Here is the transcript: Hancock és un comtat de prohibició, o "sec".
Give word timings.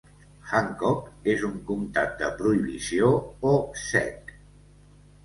Hancock 0.51 1.27
és 1.33 1.43
un 1.49 1.59
comtat 1.67 2.15
de 2.21 2.29
prohibició, 2.39 3.11
o 3.51 3.53
"sec". 3.83 4.33